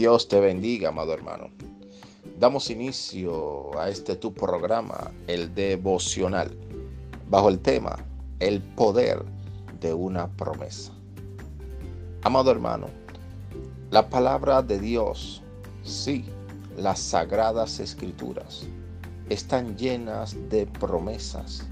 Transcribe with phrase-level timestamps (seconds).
[0.00, 1.50] Dios te bendiga, amado hermano.
[2.38, 6.56] Damos inicio a este tu programa, el devocional,
[7.28, 7.98] bajo el tema
[8.38, 9.22] El poder
[9.78, 10.90] de una promesa.
[12.22, 12.86] Amado hermano,
[13.90, 15.42] la palabra de Dios,
[15.82, 16.24] sí,
[16.78, 18.66] las sagradas escrituras,
[19.28, 21.66] están llenas de promesas,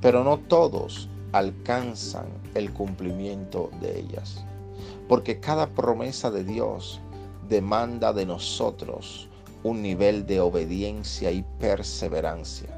[0.00, 4.44] pero no todos alcanzan el cumplimiento de ellas.
[5.08, 7.00] Porque cada promesa de Dios
[7.48, 9.28] demanda de nosotros
[9.62, 12.68] un nivel de obediencia y perseverancia.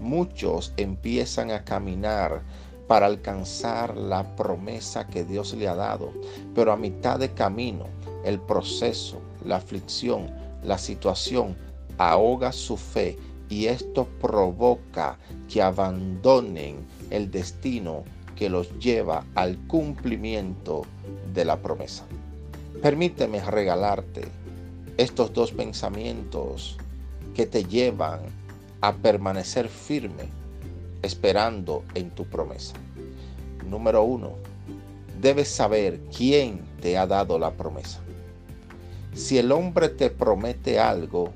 [0.00, 2.42] Muchos empiezan a caminar
[2.88, 6.12] para alcanzar la promesa que Dios le ha dado,
[6.54, 7.86] pero a mitad de camino
[8.24, 10.30] el proceso, la aflicción,
[10.62, 11.56] la situación
[11.98, 13.16] ahoga su fe
[13.48, 15.18] y esto provoca
[15.48, 18.02] que abandonen el destino
[18.34, 20.82] que los lleva al cumplimiento
[21.32, 22.04] de la promesa.
[22.82, 24.22] Permíteme regalarte
[24.96, 26.76] estos dos pensamientos
[27.34, 28.20] que te llevan
[28.80, 30.28] a permanecer firme
[31.02, 32.74] esperando en tu promesa.
[33.68, 34.34] Número uno,
[35.20, 38.00] debes saber quién te ha dado la promesa.
[39.14, 41.32] Si el hombre te promete algo,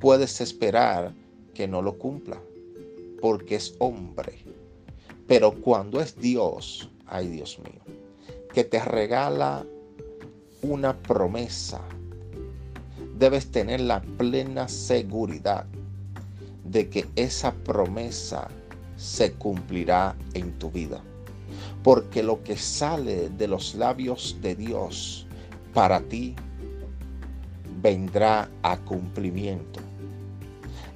[0.00, 1.14] puedes esperar
[1.54, 2.40] que no lo cumpla,
[3.20, 4.38] porque es hombre.
[5.26, 7.80] Pero cuando es Dios, ay Dios mío,
[8.52, 9.64] que te regala
[10.64, 11.80] una promesa,
[13.18, 15.66] debes tener la plena seguridad
[16.64, 18.48] de que esa promesa
[18.96, 21.02] se cumplirá en tu vida.
[21.82, 25.26] Porque lo que sale de los labios de Dios
[25.74, 26.34] para ti
[27.82, 29.80] vendrá a cumplimiento.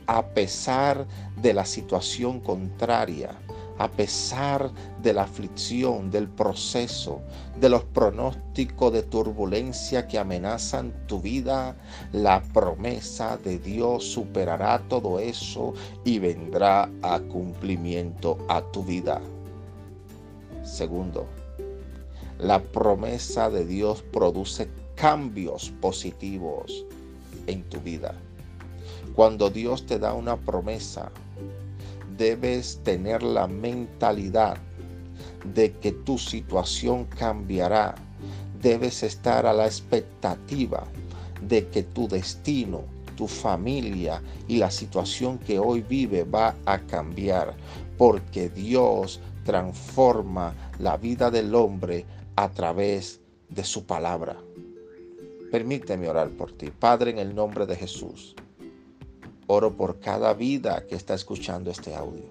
[0.06, 1.06] A pesar
[1.42, 3.36] de la situación contraria,
[3.78, 4.70] a pesar
[5.02, 7.20] de la aflicción, del proceso,
[7.60, 11.76] de los pronósticos de turbulencia que amenazan tu vida,
[12.12, 19.20] la promesa de Dios superará todo eso y vendrá a cumplimiento a tu vida.
[20.64, 21.26] Segundo,
[22.38, 26.84] la promesa de Dios produce cambios positivos
[27.46, 28.14] en tu vida.
[29.14, 31.10] Cuando Dios te da una promesa,
[32.18, 34.58] debes tener la mentalidad
[35.54, 37.94] de que tu situación cambiará.
[38.60, 40.84] Debes estar a la expectativa
[41.40, 42.82] de que tu destino,
[43.16, 47.54] tu familia y la situación que hoy vive va a cambiar,
[47.96, 52.04] porque Dios transforma la vida del hombre
[52.36, 54.36] a través de su palabra.
[55.50, 58.34] Permíteme orar por ti, Padre, en el nombre de Jesús.
[59.50, 62.26] Oro por cada vida que está escuchando este audio.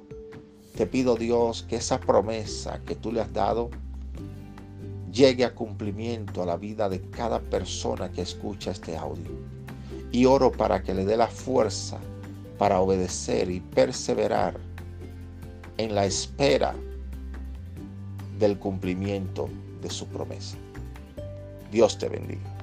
[0.76, 3.72] Te pido Dios que esa promesa que tú le has dado
[5.12, 9.32] llegue a cumplimiento a la vida de cada persona que escucha este audio.
[10.12, 11.98] Y oro para que le dé la fuerza
[12.60, 14.56] para obedecer y perseverar
[15.78, 16.76] en la espera
[18.38, 19.50] del cumplimiento
[19.82, 20.56] de su promesa.
[21.72, 22.57] Dios te bendiga.